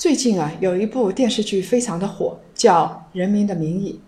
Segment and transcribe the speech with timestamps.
[0.00, 4.00] 最近啊，有一部电视剧非常的火，叫《人民的名义》，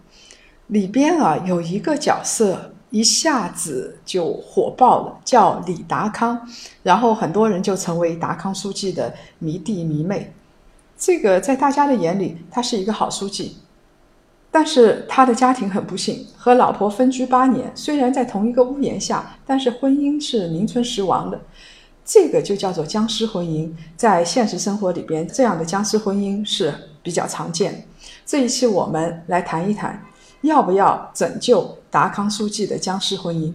[0.68, 6.48] 里边啊有一个角色一下子就火爆了，叫李达康，
[6.82, 10.32] 然后很多人就成为达康书记的迷弟迷妹。
[10.96, 13.58] 这个在大家的眼里，他是一个好书记。
[14.50, 21.38] 但是他的家庭很不幸，和老婆分居八年，虽然在同一个屋檐下，但是婚姻是名存实亡的。
[22.04, 23.70] 这个就叫做僵尸婚姻。
[23.96, 27.86] 在现实生活里边，这样的僵尸婚姻是比较常见。
[28.26, 30.04] 这一期我们来谈一谈，
[30.42, 33.52] 要不要拯救达康书记的僵尸婚姻？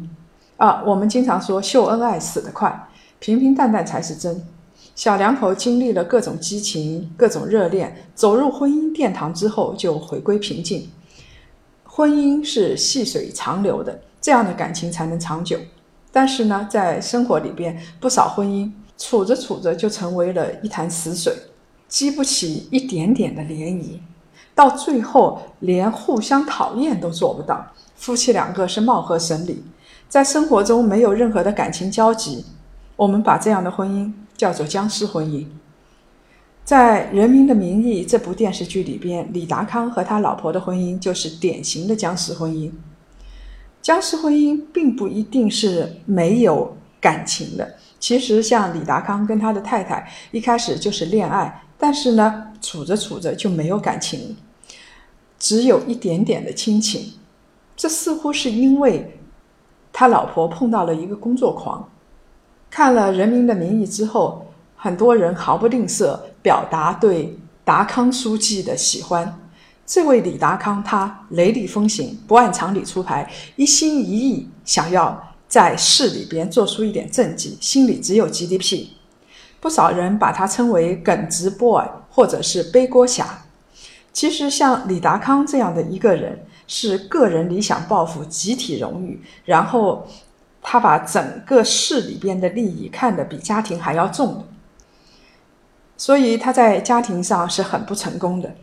[0.57, 2.87] 啊，我们经常说秀恩爱死得快，
[3.19, 4.43] 平平淡淡才是真。
[4.95, 10.89] 小两口经历了各种激情、各种热恋，走入婚姻殿堂之后就回归平静。
[11.83, 15.59] 婚姻是细水长流的，这样的感情才能长久。
[16.17, 21.31] 但是呢，在生活里边，不少婚姻处着处着就成为了一潭死水，
[21.87, 23.99] 激不起一点点的涟漪，
[24.55, 27.67] 到最后连互相讨厌都做不到。
[27.95, 29.63] 夫妻两个是貌合神离，
[30.09, 32.43] 在生活中没有任何的感情交集。
[32.95, 34.11] 我们把这样的婚姻。
[34.37, 35.47] 叫做僵尸婚姻。
[36.63, 42.71] 在《人民的名义》这部电视剧里边，李达康和他老婆的婚姻就是典型的僵尸婚姻。
[43.87, 54.35] 僵尸婚姻并不一定是没有感情的，其实像李达康跟他的太太一开始就是恋爱，但是呢，处着处着就没有感情，
[55.39, 57.13] 只有一点点的亲情。
[57.77, 59.17] 这似乎是因为
[59.93, 61.89] 他老婆碰到了一个工作狂。
[62.69, 69.39] 看了《人民的名义》之后，很多人毫不吝啬表达对达康书记的喜欢。
[69.87, 78.89] 这位李达康，他雷厉风行，不按常理出牌，一心一意想要在市里边做出一点政绩，心里只有 GDP。
[79.61, 83.45] 不少人把他称为“耿直 boy” 或者是“背锅侠”。
[84.11, 90.05] 其实，像李达康这样的一个人，是个人理想抱负，集体荣誉，然后。
[90.69, 94.43] 他把整个市里边的利益看得比家庭还要重，
[95.95, 98.53] 所以他在家庭上是很不成功的。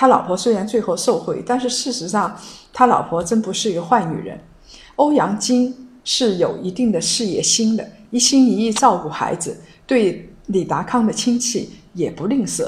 [0.00, 2.34] 他老婆虽然最后受贿，但是事实上
[2.72, 4.40] 他老婆真不是一个坏女人。
[4.96, 12.66] 欧阳菁是有一定的事业心的，一心一意照顾孩子，对李达康的亲戚也不吝啬。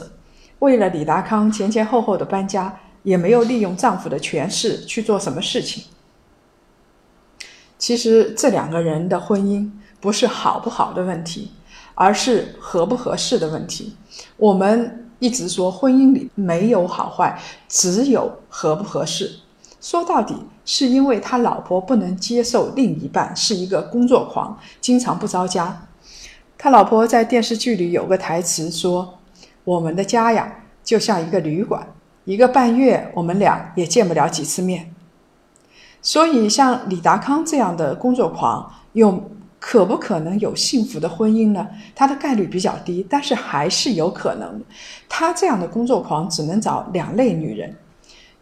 [0.58, 5.84] 为了李达康前前后后的搬家，也没有利用丈夫的权势去做什么事情。
[7.78, 9.70] 其实这两个人的婚姻
[10.02, 11.50] 不是好不好的问题，
[11.94, 13.96] 而是合不合适的问题。
[14.36, 19.30] 我们一直说婚姻里没有好坏，只有合不合适。
[19.80, 20.34] 说到底，
[20.64, 25.86] 是因为他老婆不能接受另一半是一个工作狂，经常不着家。
[26.58, 29.20] 他老婆在电视剧里有个台词说
[29.62, 30.52] ：“我们的家呀，
[30.82, 31.86] 就像一个旅馆，
[32.24, 34.92] 一个半月我们俩也见不了几次面。”
[36.02, 39.30] 所以，像李达康这样的工作狂，用
[39.64, 41.64] 可不可能有幸福的婚姻呢？
[41.94, 44.60] 他的概率比较低，但是还是有可能。
[45.08, 47.76] 他这样的工作狂只能找两类女人：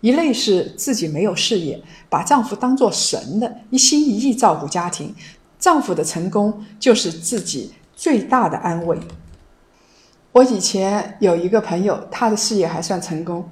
[0.00, 1.78] 一类是自己没有事业，
[2.09, 5.14] 把丈夫当做神的，一心一意照顾家庭，
[5.59, 8.98] 丈夫的成功就是自己最大的安慰。
[10.32, 13.47] 我以前有一个朋友，他的事业还算成功。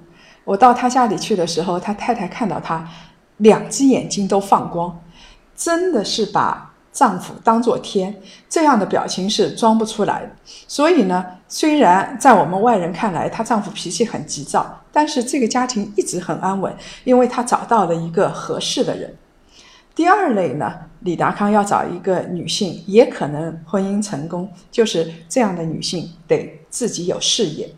[0.45, 2.89] 我到他家里去的时候，他太太看到他。
[3.37, 5.01] 两只眼睛都放光，
[5.55, 6.68] 真的是把
[6.99, 8.13] 丈夫当做天，
[8.49, 10.31] 这样的表情是装不出来的。
[10.67, 16.75] 所以呢，虽然在我们外人看来，她丈夫脾气很急躁，但是这个家庭一直很安稳，
[17.05, 19.15] 因为她找到了一个合适的人。
[19.95, 27.73] 第二类呢，李达康要找一个女性，也可能婚姻成功，就是这样的女性得自己有事业，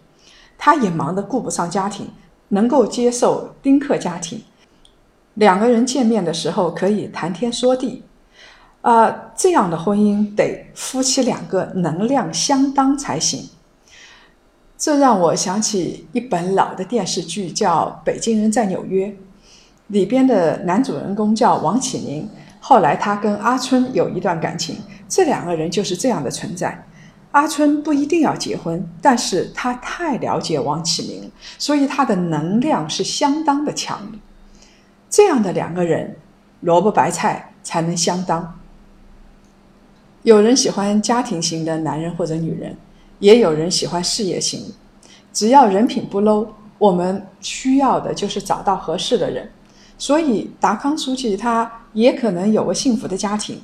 [0.56, 2.08] 她也忙得顾不上家庭，
[2.48, 4.40] 能够接受丁克家庭。
[5.34, 8.02] 两个人见面的时候可以谈天说地，
[8.82, 13.48] 啊，这样的婚姻得夫妻两个能量相当才行。
[14.78, 19.08] 这让我想起一本老的电视剧，叫《北京人在纽约》，
[19.88, 22.28] 里边的男主人公叫王启明。
[22.60, 26.86] 后来他跟阿春有一段感情，这两个人就是这样的存在。
[27.32, 34.10] 阿春不一定要结婚，但是他太了解王启明，所以他的能量是相当的强。
[35.10, 36.16] 这样的两个人，
[36.60, 38.59] 萝卜白菜才能相当。
[40.22, 42.76] 有人喜欢家庭型的男人或者女人，
[43.20, 44.72] 也有人喜欢事业型。
[45.32, 46.46] 只要人品不 low，
[46.78, 49.50] 我们需要的就是找到合适的人。
[49.96, 53.60] 所以达康书记他也可能有个幸福的家庭。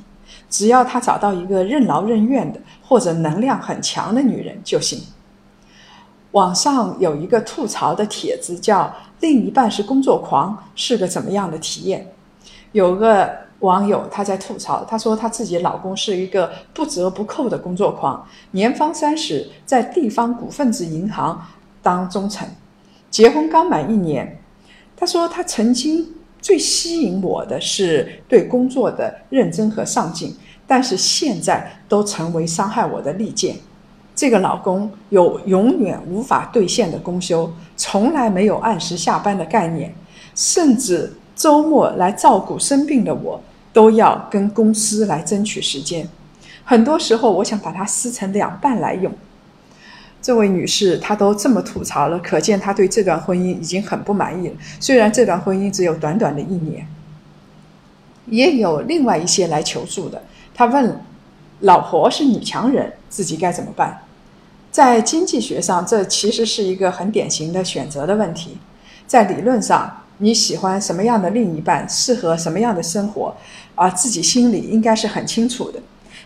[0.48, 5.00] 只要他找到一个任劳任怨的或者能量很强的女人就行。
[6.32, 12.12] 网上有一个吐槽的帖子，叫“另一半是工作狂，是个怎么样的体验？”
[12.72, 21.46] 有个网友他在吐槽，他说他自己老公是一个不折不扣的工作狂，年方三十，在地方股份制银行
[21.82, 22.48] 当中层，
[23.10, 24.38] 结婚刚满一年。
[24.96, 26.06] 他说他曾经。
[26.38, 30.32] 最吸引我的是对工作的认真和上进，
[30.64, 33.56] 但是现在都成为伤害我的利剑。
[34.14, 39.92] 这个老公有永远无法兑现的公休，从来没有按时下班的概念，
[40.36, 43.40] 甚至周末来照顾生病的我，
[43.72, 46.08] 都要跟公司来争取时间。
[46.64, 49.12] 很多时候，我想把它撕成两半来用。
[50.22, 54.54] 这位女士，她都这么吐槽了，可见她对这段婚姻已经很不满意了。
[54.80, 56.88] 虽然这段婚姻只有短短的一年，
[58.26, 60.22] 也有另外一些来求助的。
[60.54, 60.98] 他问
[61.60, 64.00] ：“老婆是女强人，自己该怎么办？”
[64.72, 68.56] 在经济学上，这其实是一个很典型的选择的问题。
[69.06, 73.34] 在理论上，你喜欢什么样的另一半，适合什么样的生活，
[73.74, 75.80] 啊，自己心里应该是很清楚的。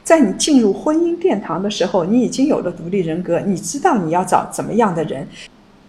[0.04, 5.26] 在你进入婚姻殿堂的时候，你已经有了独立人格，你知道你要找怎么样的人，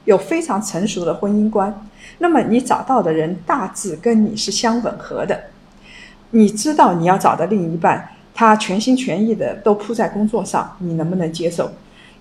[0.06, 1.88] 有非常成熟的婚姻观。
[2.18, 5.39] 那么你找到的人大致跟你是相吻合的。
[6.31, 11.71] 你知道你要找的另一半，他全心全意的都扑在工作上，你能不能接受？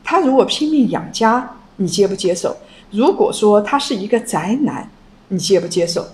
[0.05, 2.56] 他如果拼命养家，你接不接受？
[2.91, 4.88] 如果说他是一个宅男，
[5.31, 6.06] 你接不接受？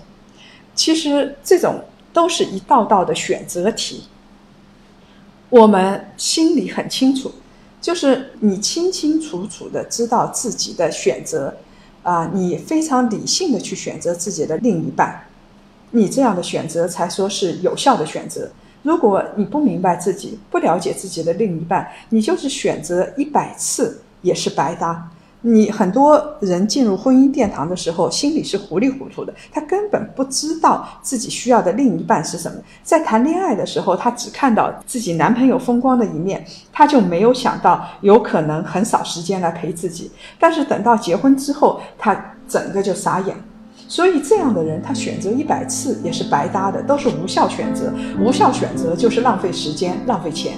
[0.73, 1.83] 其实这种
[2.13, 4.05] 都是一道道的选择题。
[5.49, 7.31] 我们心里很清楚，
[7.81, 11.55] 就是你清清楚楚的知道自己的选择，
[12.03, 15.27] 啊，你非常理性的去选择自己的另一半，
[15.91, 18.49] 你这样的选择才说是有效的选择。
[18.83, 25.09] 如果你不明白自己，不了解自己的另一半，你就是选择一百次也是白搭。
[25.41, 32.57] 你很多人进入婚姻殿堂的时候，心里是糊里糊涂的，他根本不知道自己需要的另一半是什么。
[32.83, 36.43] 在谈恋爱的时候，他只看到自己男朋友风光的一面，
[36.73, 40.11] 他就没有想到有可能很少时间来陪自己。
[40.39, 43.35] 但是等到结婚之后，他整个就傻眼。
[43.87, 47.93] 所以这样的人，他选择一百次也是白搭的，都是无效选择。
[48.19, 50.57] 无效选择就是浪费时间，浪费钱。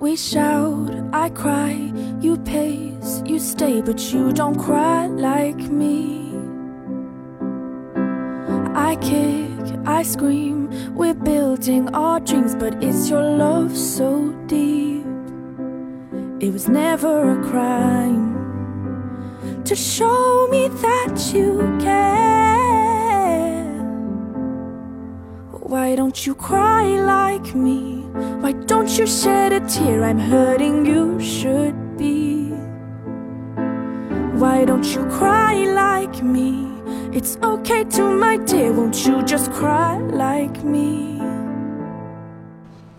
[0.00, 6.30] We shout, I cry, you pace, you stay, but you don't cry like me.
[8.76, 9.50] I kick,
[9.86, 15.04] I scream, we're building our dreams, but is your love so deep?
[16.38, 18.36] It was never a crime
[19.64, 23.64] to show me that you care.
[25.50, 27.97] Why don't you cry like me?
[28.40, 30.02] Why don't you shed a tear?
[30.02, 32.52] I'm hurting, you should be.
[34.36, 36.66] Why don't you cry like me?
[37.12, 41.20] It's okay to my dear, won't you just cry like me?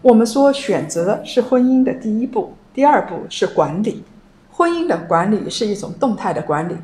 [0.01, 4.03] 我们说选择是婚姻的第一步，第二步是管理。
[4.51, 6.75] 婚姻的管理是一种动态的管理，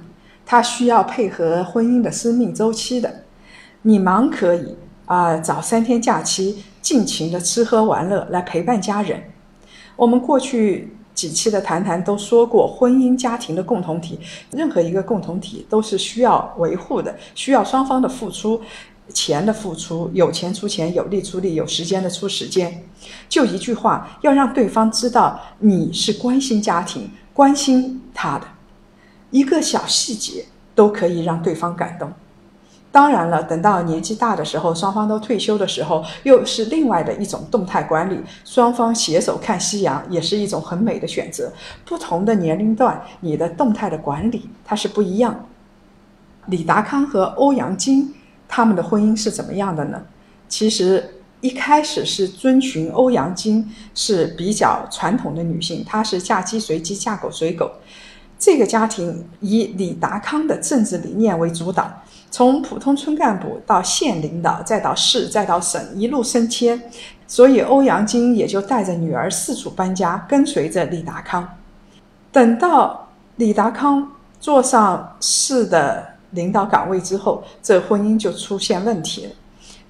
[0.46, 3.24] 它需要配合婚姻的生命周期的。
[3.82, 6.64] 你忙可以啊，找三天假期。
[6.86, 9.20] 尽情的吃喝玩乐来陪伴家人。
[9.96, 14.20] 我们过去几期的谈谈都说过，婚姻家庭的共同体，
[14.52, 18.62] 任何一个共同体都是需要维护的，需要双方的付出，
[19.12, 22.84] 钱的付出，有钱出钱，有力出力，有时间的出时间。
[23.28, 28.46] 就一句话，要让对方知道你是关心家庭、关心他的，
[29.32, 32.14] 一个小细节都可以让对方感动。
[32.96, 38.18] 当然了，等到年纪大的时候，双方都退休的时候，又是另外的一种动态管理。
[38.46, 41.52] 双方携手看夕阳，也是一种很美的选择。
[41.84, 45.46] 不同的年龄段，你的动态的管理它是不一样。
[46.46, 48.14] 李达康和欧阳菁
[48.48, 50.02] 他们的婚姻是怎么样的呢？
[50.48, 57.70] 其实一开始是遵循欧阳菁是比较传统的女性，她是嫁鸡随鸡，嫁狗随狗。
[58.40, 61.92] 这个家庭以李达康的政治理念为主导。
[62.36, 66.92] 从普通村干部到县领导，再到市，再到省，一路升迁。
[67.26, 71.48] 所以欧阳菁也就带着女儿四处搬家，跟随着李达康。
[72.34, 79.32] 等到李达康坐上市的领导岗位之后，这婚姻就出现问题了，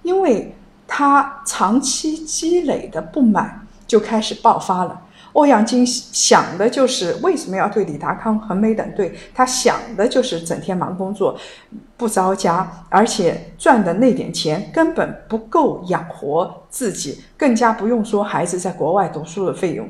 [0.03, 0.55] 因为
[0.87, 5.01] 他长期积累的不满就开始爆发了。
[5.36, 9.13] 欧阳菁想的就是为什么要对李达康横眉冷对？
[9.34, 11.38] 他想的就是整天忙工作，
[11.98, 19.89] 不着家，而且赚的那点钱根本不够养活自己，更加不用说孩子在国外读书的费用。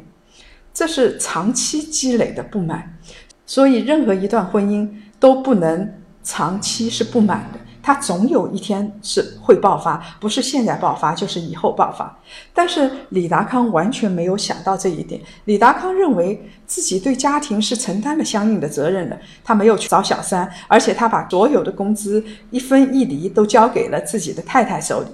[0.74, 2.98] 这是长期积累的不满，
[3.46, 7.60] 所以任何一段婚姻都不能长期是不满的。
[7.86, 12.18] 他总有一天是会爆发，不是现在爆发，就是以后爆发。
[12.52, 15.22] 但是李达康完全没有想到这一点。
[15.44, 25.10] 李达康认为自己对家庭是承担了相应的责任的，他没有去找小三，而且他把所有的工资一分一厘都交给了自己的太太手里。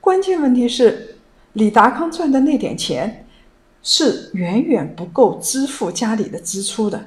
[0.00, 1.18] 关键问题是，
[1.52, 3.28] 李达康赚的那点钱
[3.84, 7.06] 是远远不够支付家里的支出的，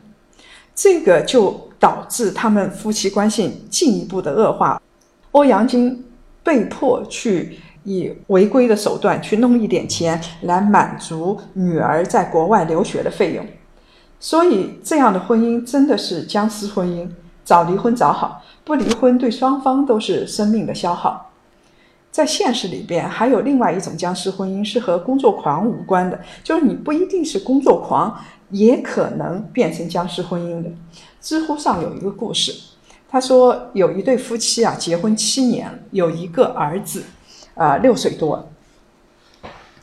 [0.73, 1.68] 这个就。
[1.79, 4.81] 导致他们夫妻关系进一步的恶化，
[5.31, 6.03] 欧阳菁
[6.43, 13.45] 被迫去以违规的手段去弄一点钱来满足女儿在国外留学的费用，
[14.19, 17.07] 所以这样的婚姻真的是僵尸婚姻，
[17.45, 21.31] 早离婚早好，不离婚对双方都是生命的消耗。
[22.11, 28.13] 在现实里边，还有另外一种僵尸婚姻是和工作狂无关的，就是你不一定是工作狂，
[28.49, 30.69] 也可能变成僵尸婚姻的。
[31.21, 32.53] 知乎上有一个故事，
[33.09, 37.03] 他说有一对夫妻啊，结婚七年，有一个儿子，
[37.55, 38.49] 啊六岁多。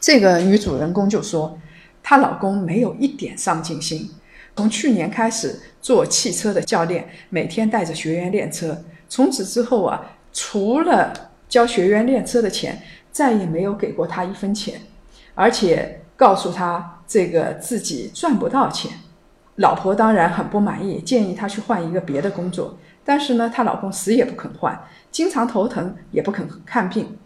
[0.00, 1.58] 这个女主人公就说，
[2.02, 4.10] 她老公没有一点上进心，
[4.54, 14.80] 从去年开始做汽车的教练，每天带着学员练车，从此之后啊，除了教学员练车的钱，再也没有给过他一分钱，
[15.34, 18.92] 而且告诉他这个自己赚不到钱。
[19.56, 22.78] 老婆当然很不满意，建议他去换一个别的工作。
[23.04, 24.78] 但是呢，她老公死也不肯换，
[25.12, 27.16] 经常头疼，也不肯看病。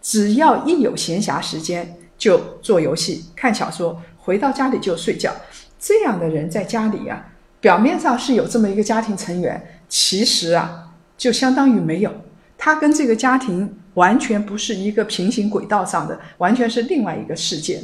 [0.00, 5.30] 只要一有闲暇时间，就做游戏、看小说，回到家里就睡觉。
[5.78, 7.26] 这样的人在家里啊，
[7.60, 12.10] 表面上是有这么一个家庭成员，其实啊，就相当于没有。
[12.56, 17.82] 他跟这个家庭完全不是一个平行轨道上的，完全是另外一个世界。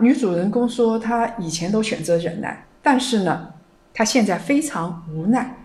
[0.00, 2.66] 女主人公说，她以前都选择忍耐。
[2.90, 3.52] 但是呢，
[3.92, 5.62] 她现在非常无奈，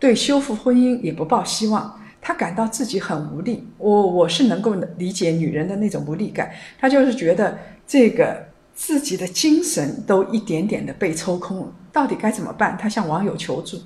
[0.00, 2.00] 对修复婚姻也不抱希望。
[2.20, 3.64] 她感到自己很无力。
[3.78, 6.50] 我我是能够理解女人的那种无力感。
[6.76, 12.76] 她就是觉得这个自己的精神都一点点的被抽空了，到底该怎么办？
[12.76, 13.80] 她向网友求助。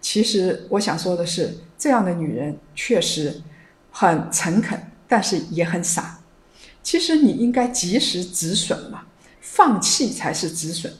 [0.00, 3.42] 其实我想说的是，这样的女人确实
[3.90, 6.20] 很诚恳，但是也很傻。
[6.80, 9.02] 其实你应该及时止损嘛，
[9.40, 10.92] 放弃才是止损。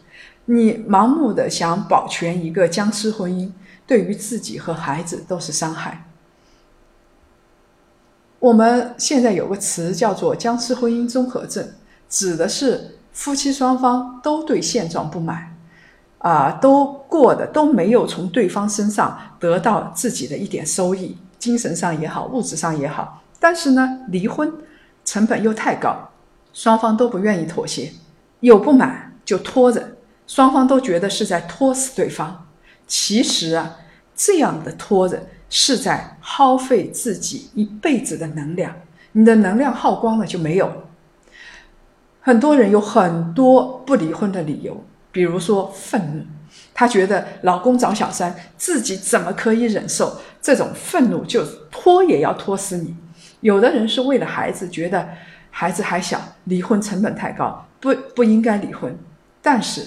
[0.46, 3.50] 你盲目的想保全一个僵尸婚姻，
[3.86, 6.08] 对于自己和孩子都是伤害。
[8.40, 11.74] 我们现在有个词叫做“僵尸婚姻综合症”，
[12.10, 15.56] 指的是夫妻双方都对现状不满，
[16.18, 23.22] 啊，都过的都没有从对方身上得到自己的一点收益，精神上也好，物质上也好。
[23.38, 24.52] 但是呢，离婚
[25.04, 26.10] 成本又太高，
[26.52, 27.92] 双方都不愿意妥协，
[28.40, 29.96] 有不满就拖着。
[30.26, 32.46] 双方都觉得是在拖死对方，
[32.86, 33.76] 其实啊，
[34.14, 38.74] 这样的拖着是在耗费自己一辈子的能量。
[39.12, 40.84] 你的能量耗光了就没有。
[42.20, 46.24] 很多人有很多不离婚的理由，比如说愤怒，
[46.72, 50.18] 他觉得老公找小三，自己怎么可以忍受？
[50.40, 52.96] 这种愤怒就拖也要拖死你。
[53.40, 55.06] 有的人是为了孩子，觉得
[55.50, 58.96] 孩子还小，离婚成本太高，不不应该离婚，
[59.42, 59.82] 但是。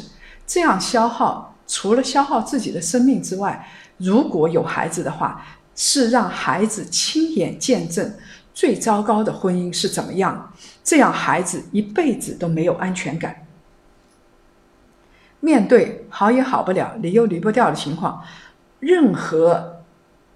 [0.47, 8.13] 这样消耗，除了消耗自己的生命之外，如果有孩子的话，是让孩子亲眼见证
[8.53, 10.53] 最糟糕的婚姻是怎么样。
[10.83, 13.45] 这样孩子一辈子都没有安全感。
[15.39, 18.23] 面对好也好不了，离又离不掉的情况，
[18.79, 19.81] 任何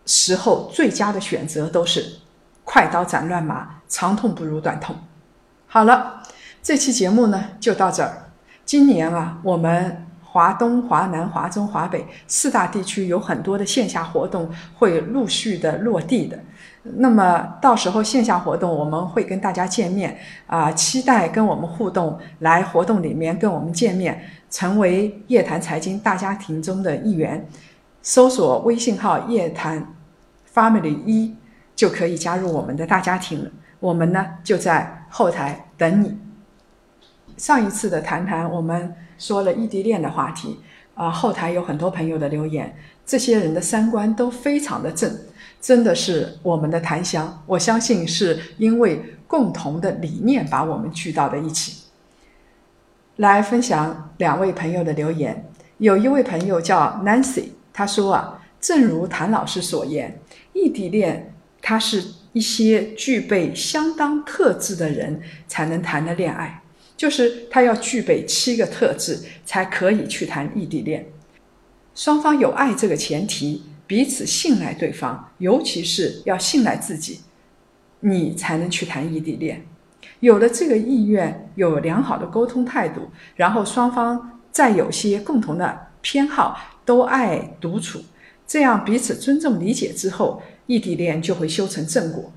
[0.05, 2.19] 时候最佳的选择都是
[2.63, 4.95] 快刀斩乱麻，长痛不如短痛。
[5.67, 6.23] 好了，
[6.61, 8.28] 这期节目呢就到这儿。
[8.69, 14.47] 今年啊，我们华东、华南、华中、华北四大地区有很多的线下活动
[14.77, 16.38] 会陆续的落地的。
[16.83, 24.21] 那么到时候线下活动我们会跟大家见面啊，期待跟我们互动，来活动里面跟我们见面，
[24.51, 27.43] 成为夜谈财经大家庭中的一员。
[28.03, 29.95] 搜索微信号“夜谈
[30.53, 31.35] Family 一”
[31.75, 33.49] 就可以加入我们的大家庭了。
[33.79, 36.15] 我们呢就在后台等你。
[37.39, 40.60] 上一次的谈谈，我们说了异地恋的话题，
[40.93, 45.10] 啊，后台有很多朋友的留言，这些人的三观都非常的正，
[45.62, 47.41] 真的是我们的檀香。
[47.46, 51.86] 我相信是因为共同的理念把我们聚到了一起。
[53.15, 60.19] 来分享两位朋友的留言，有一位朋友叫 Nancy，他说啊，正如谭老师所言，
[60.51, 62.03] 异地恋它是
[62.34, 66.62] 一些具备相当特质的人才能谈的恋爱，
[66.99, 71.05] 就是他要具备七个特质才可以去谈异地恋。
[71.95, 77.21] 双方有爱这个前提，彼此信赖对方，尤其是要信赖自己，
[78.01, 79.65] 你才能去谈异地恋。
[80.19, 83.03] 有了这个意愿，有良好的沟通态度，
[83.37, 88.01] 然后双方再有些共同的偏好，都爱独处，
[88.45, 92.33] 这样彼此尊重理解之后，异地恋就会修成正果。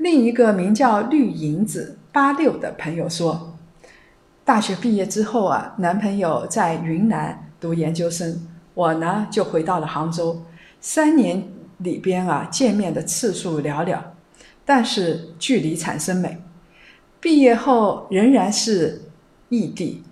[0.00, 3.58] 另一个名叫绿银子八六的朋友说，
[4.46, 10.42] 大学毕业之后啊，男朋友在云南读研究生，我呢就回到了杭州，
[10.80, 13.98] 三年里边啊，见面的次数寥寥。
[14.64, 16.38] 但是距离产生美，
[17.20, 19.02] 毕业后仍然是
[19.50, 20.02] 异地，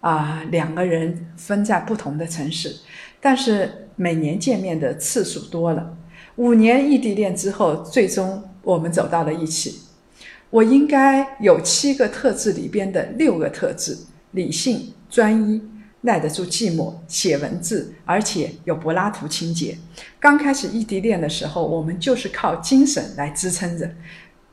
[0.00, 2.76] 啊，两个人分在不同的城市，
[3.20, 5.94] 但是每年见面的次数多了。
[6.36, 9.80] 五年异地恋之后，最终我们走到了一起。
[10.50, 13.96] 我应该有七个特质里边的六个特质：
[14.32, 15.60] 理性、专一、
[16.02, 19.76] 耐得住寂寞、写文字，而且有柏拉图情节。
[20.20, 23.90] 刚开始异地恋的时候，我们就是靠精神来支撑着，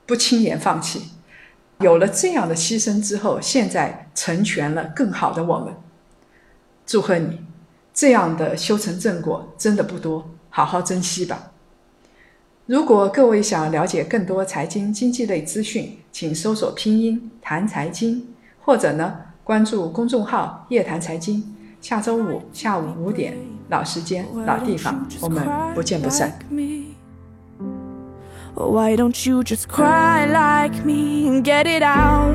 [0.05, 1.01] 不轻言放弃。
[1.79, 5.73] 有了这样的牺牲之后，现在成全了更好的我们。
[6.85, 7.41] 祝贺你，
[7.93, 11.50] 这样的修成正果真的不多，好好珍惜吧。
[12.71, 18.25] 如果各位想了解更多财经经济类资讯，请搜索拼音谈财经，
[18.61, 19.13] 或者呢
[19.43, 21.43] 关注公众号夜谈财经。
[21.81, 23.33] 下周五下午五点，
[23.67, 26.31] 老时间、老地方，我们不见不散。
[28.55, 32.33] Why don't you just cry like me and get it out?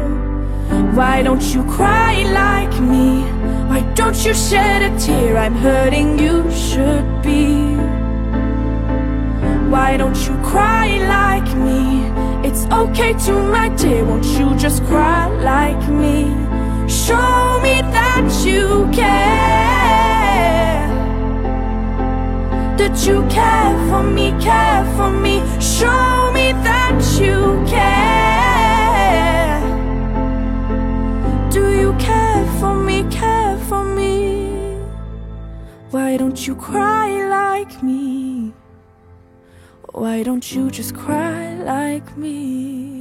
[0.94, 3.24] Why don't you cry like me?
[3.70, 5.38] Why don't you shed a tear?
[5.38, 7.85] I'm hurting, you should be.
[9.70, 12.06] Why don't you cry like me?
[12.48, 16.30] It's okay to, my dear, won't you just cry like me?
[16.88, 19.26] Show me that you care.
[22.78, 25.42] That you care for me, care for me.
[25.58, 28.00] Show me that you care.
[31.50, 34.76] Do you care for me, care for me?
[35.90, 38.25] Why don't you cry like me
[39.96, 42.95] Why don't you just cry like me